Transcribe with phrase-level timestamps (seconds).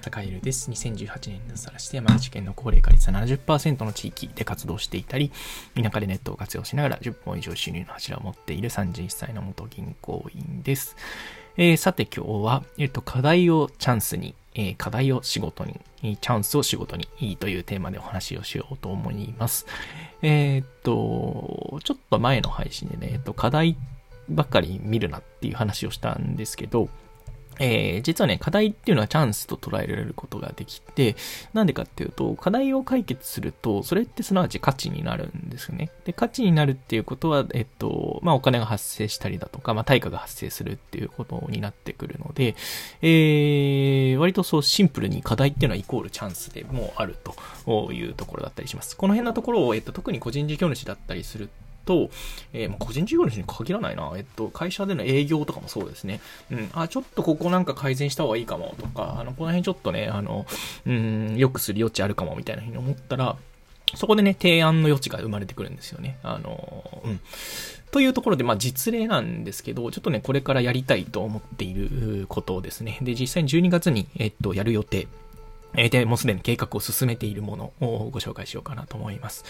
[0.00, 0.70] 高井るです。
[0.70, 5.30] 2018年にさらして山口県の高齢化率70%の地域で活動していたり、
[5.74, 10.96] 田舎でネットを活用しながら10本以上収入の柱を持っている31歳の元銀行員です。
[11.56, 19.66] えー、さて今日は、えっ、と、課題をチャンスに、えー、課題を仕事に、チャンスを仕事にいいというテーマでお話をしようと思います。
[20.22, 23.76] えー、っと、ちょっと前の配信でね、えっと、課題
[24.30, 26.88] ばっかり見るなっていう話をしたんですけど、
[27.60, 31.14] えー、実はね、課題っていうのはチャンスと捉えられることができて、
[31.52, 35.90] なんでかっていうと、課題を解決すると、それってすなわち価値になるんですよね。
[36.04, 42.56] で、価値になるっていうことは、えっと、まあ、お金が発生したりだとか、まあ、対価が発生するっていうことになってくるので、
[43.02, 47.16] えー、割とそうシンプルに課題っていうのはイコールチャンスでもある
[47.66, 48.96] というところだったりします。
[48.96, 51.50] この辺のところを、えっと、特に個人事業主だったりする
[51.84, 52.10] と、
[52.52, 54.12] えー、個人事業主に限らないな。
[54.16, 56.20] えっと、会社での営業とかもそうですね。
[56.50, 56.70] うん。
[56.72, 60.46] あ、ちょっとここなんか改善した方がいいかもとか、あの、この辺ちょっとね、あの、
[60.86, 63.36] うん、良くする余地あるかもみたいなふうに思ったら、
[63.94, 66.18] そこでね、提案の余地が生まれてくるんですよね。
[66.22, 67.20] あの、うん。
[67.90, 72.98] というところで、まあ実例なんですけど、ちょっとね、これからやりたいと思っていることですね。
[73.02, 75.08] で、実際に12月に、えっと、やる予定。
[75.76, 79.44] えで、もうすでに計画を進めているものをご紹介しようかなと思います。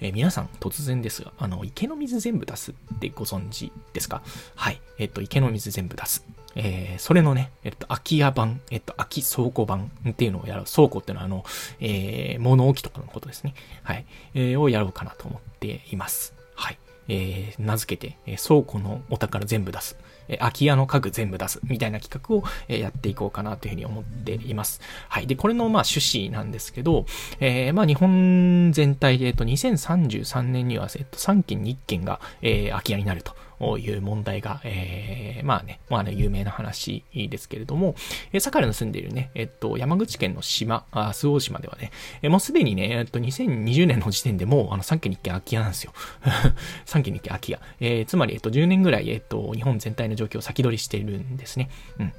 [0.00, 4.22] えー、皆さん、突然ですが、あの、池の水全部出すってご存知ですか？
[4.54, 4.80] はい。
[4.98, 6.24] えっ、と、池の水全部出す。
[6.56, 10.64] えー、それのね、えっと、空き家版、えっと、空き倉庫版っていうのをやる。
[10.64, 11.44] 倉庫っていうのは、あの、
[11.80, 13.54] えー、物置とかのことですね。
[13.82, 14.04] はい。
[14.34, 16.34] えー、をやろうかなと思っています。
[16.56, 16.78] はい。
[17.08, 19.96] えー、名付けて、えー、倉庫のお宝全部出す。
[20.30, 21.60] え空き家の家具全部出す。
[21.64, 24.80] みたいな企画を、えやっていこうかなというふうに思っています。
[25.08, 25.26] はい。
[25.26, 27.04] で、これの、まあ、趣旨なんですけど、
[27.40, 33.34] えー、まあ、日本全体で、えっと、2033年には、えっと、3件に1件が、えー、空き家になると。
[33.60, 37.94] ういう問題が、えー、まあね、まあね、有名な話ですけれども、
[38.32, 41.90] えー、坂の住んでいるね、えっと、山口県の島、あ周防島ではね、
[42.22, 45.92] えー、もうすでにね、えっと、2020年の時点でもう、あの、3軒に1軒空き家なんですよ。
[46.86, 47.60] 3軒に1軒空き家。
[47.80, 51.70] えー、つまり、えっと、10年ぐらい、えっと、日本全体の状況を先取りしているんですね。
[51.98, 52.12] うん。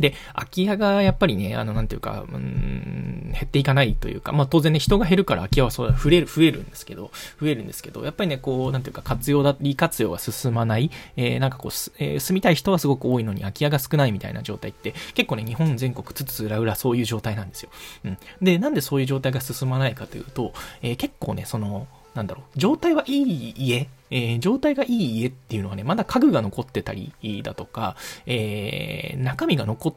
[0.00, 17.70] で、空き家がやっぱりね、あの、なんていうか、うん、減っていかないというか、まあ当然ね、人が減るから空き家はそう増える、増えるんですけど、増えるんですけど、やっぱりね、こう、なんていうか、活用だ、利活用が進まない、えー、なんかこう、えー、住みたい人はすごく多いのに空き家が少ないみたいな状態って、結構ね、日本全国つつ裏裏そういう状態なんですよ。
[18.04, 18.18] うん。
[18.42, 20.52] で、なんでそういう状態が進まないかというと、
[20.82, 21.86] えー、結構ね、その、
[22.16, 27.12] なんだろう、状態はいい家、えー、状態がいい家っていうのはね、まだ家具が残ってたり
[27.42, 29.94] だとか、えー、中身が残っ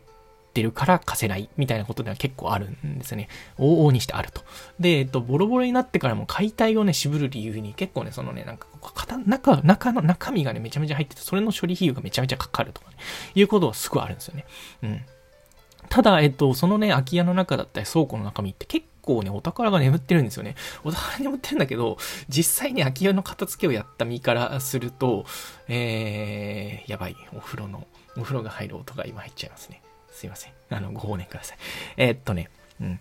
[0.53, 3.29] てるから貸せないみたいなことでは結構あるんですね。
[3.57, 4.41] 往々にしてあると。
[4.79, 8.67] で、えっと、ボロボロになってからも解体をね、渋る理由に結構ね、そのね、なんか、
[9.25, 12.97] 中、中の中身がね、めちゃめちゃ入ってて、それの処理費用がめちゃめちゃかかるとかね、
[13.35, 14.45] いうことはすごいあるんですよね。
[14.83, 15.01] うん。
[15.87, 20.55] ただ、えっと、そのね、空き家の中だったり倉庫の中身って結構ね、お宝が眠ってるんですよね。
[20.83, 21.97] お宝眠ってるんだけど、
[22.27, 25.25] 実際に空き家の片付けをやった身からすると、
[25.67, 29.81] えー、やばい、お風呂の、お風呂が入る音が今入っちゃいますね。
[30.11, 30.53] すいません。
[30.69, 31.57] あの、ご放念ください。
[31.97, 32.49] えー、っとね、
[32.81, 32.99] うん。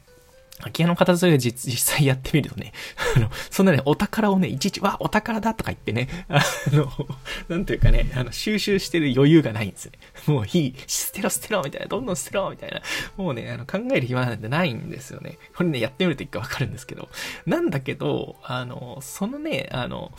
[0.61, 2.73] 空き家の片付けを実際やってみるとね、
[3.17, 6.41] あの、そんなね、お宝をね、いちいち、わ、お宝だとか言ってね、あ
[6.73, 6.91] の、
[7.49, 9.93] なんというかね、あの、収集してる余裕がないんですね。
[10.27, 12.83] もういい、捨てろ捨てろみたいな、どんどん捨てろみたいな、
[13.17, 15.39] もうね、あの、考える暇なんてないんですよね。
[15.55, 17.09] これね、やってみるといいかわかるんですけど。
[17.47, 20.13] なんだけど、あの、そのね、あの、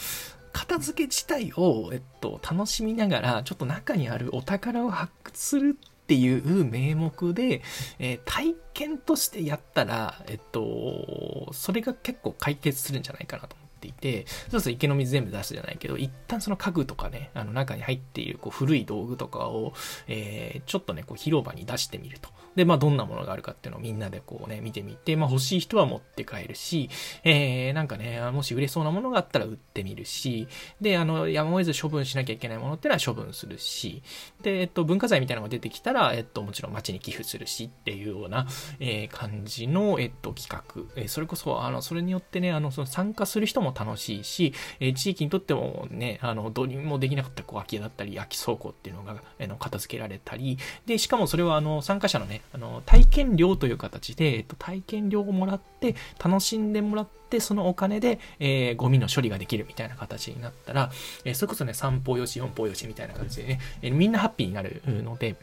[0.53, 5.77] 片付け自体を、えっと、楽しみながら、ちょっと中にあるお宝を発掘する
[6.09, 7.61] っていう名目で、
[7.99, 19.73] えー、体験としてやったら、えっと、それが結構解決するんじゃないかなとっていて、そうすると池の水全部出すじゃないけど、一旦その家具とかね、あの中に入っているこう古い道具とかを、
[20.07, 22.29] えー、ちょっとね、こう広場に出してみると。
[22.55, 26.89] で、まあ、どんなものがあるかっていうのをみんなでこうね、見てみて、まあ、欲しい人は持って帰るし、
[27.23, 30.47] えー、なんかね、もし売れそうなものがあったら売ってみるし、
[30.81, 34.03] で、あの、やむを得ず処分しなきゃいけないものっていうのは処分するし、
[34.41, 38.47] で、えっと、文化財みたいなのが出てきたら、えっと、もちろん街に寄付するしっていうような、
[38.79, 40.91] えー、感じの、えっと、企画。
[40.95, 60.91] えー、それこそ、あの、それによってね、あの、その参加する人も楽しいし、え、地域にとってもね、あの、どうにもできなかった、こう、空き家だったり、空き倉庫っていうのが、あの、片付けられたり、で、しかもそれは、あの、参加者のね、あの、体験料という形で、えっと、体験料をもらって、楽しんでもらって、そのお金で、えー、ゴミの処理ができるみたいな形になったら、
[61.25, 65.35] えー、それこそね、3歩よし、4歩よしみたいな形でね、えー、みんなハッピーになるので、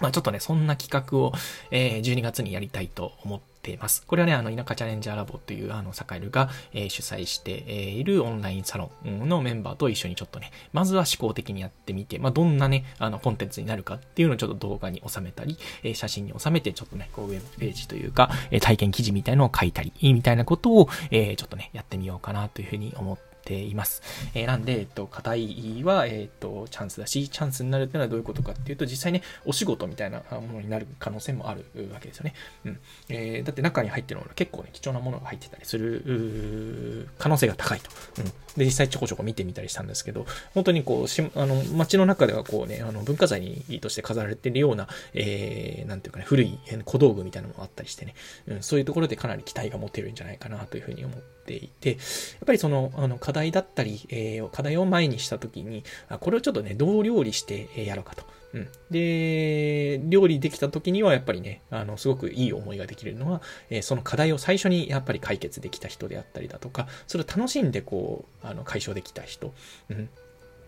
[0.00, 1.32] まあちょっとね、そんな企画を、
[1.70, 4.04] えー、12月にやりたいと思っています。
[4.06, 24.02] これはね、あの、田舎チャレンジャーラボという、あの、サカエルが、えー、主催しているオンラインサロンのメンバーと一緒にちょっとね、まずは思考的にやってみて、まあ、どんなね、あの、コンテンツになるかっていうのをちょっと動画に収めたり、えー、写真に収めて、ちょっとね、こう、ウェブページというか、え体験記事みたいのを書いたり、みたいなことを、えちょっとね、やってみようかなというふうに思ってています。
[24.34, 32.34] えー、なんで、えっと、課題は、えっと、チャンスだし、チャンスになるっていうのはどういうことかっていうと、実際ね、お仕事みたいなものになる可能性もあるわけですよね。
[32.64, 32.80] うん。
[33.08, 37.90] えー、だって中に入ってるものは結構ね、貴重なものが入ってたりする可能性が高いと。
[38.18, 38.24] うん。
[38.56, 48.14] で、実際ちょこちょこ見てみたりしたんですけど、本当にこう、しあの、街の中ではこうね、あの、文化財にとして飾られてるような、えー、なんていうかね、古い小道具みたいなのもあったりしてね、
[48.46, 51.98] うん、そういうところでかなり期待が持てるんじゃないかなというふうに思っていて、やっ
[52.46, 55.84] ぱりその、あの、課題だったり、えー、課題を前にしたときに、
[56.20, 58.24] これをちょっとね、どう料理してやろうかと。
[58.52, 58.68] うん。
[58.90, 69.54] で、料理できた時にはやっぱりね、あの、すごくいい思いができるのは、えー、その課題を最初にやっぱり解決できた人であったりだとか、それを楽しんでこう、あの、解消できた人。
[69.88, 70.08] うん。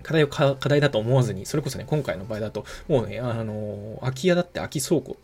[0.02, 5.17] 課題を課題だと思わずに、それこそね、今回の場合だと、もうね、あの、空き家だって空き倉庫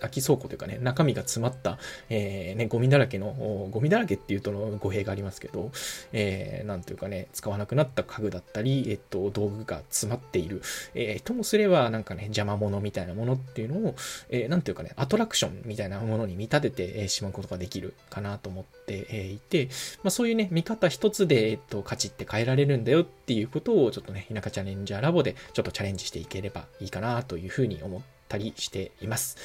[0.00, 1.78] 空き倉庫というかね、中身が詰まった、
[2.08, 5.70] えー、ね、ゴミだらけの、ゴミだらけっていうとの語弊がありますけど、
[6.12, 10.62] えー、なんというかね、使わなくなった家具だったり、えっと、道具が詰まっている、
[10.94, 13.94] えー、ともすれば、なんかね、邪魔者みたいなものっていうのを、
[14.30, 19.68] えー、なんというかね、アトラクションみたいなものに見立ててしまうことができるかなと思っていて、
[20.02, 29.36] まあそういうね、見方一つで、えっと、価値って変えられるんだよっていうことを、ちょっとね、田舎チャレンジャーラボでちょっとチャレンジしていければいいかなというふうに思ったりしています。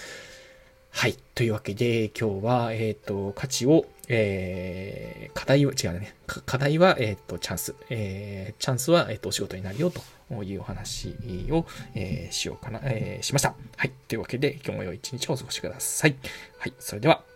[0.92, 1.18] はい。
[1.34, 6.16] というわけで、今日は、えっ、ー、と、価値を、えー、課題は、違うね。
[6.28, 7.76] 課題は、えっ、ー、と、チャンス。
[7.90, 11.16] えー、チャンスは、えっ、と、お仕事になるよというお話
[11.50, 11.66] を、
[11.96, 13.56] えー、しようかな、えー、しました。
[13.78, 13.92] はい。
[14.08, 16.16] というわけで、今日も良い一日をお過ごしください。
[16.60, 16.74] はい。
[16.78, 17.31] それでは。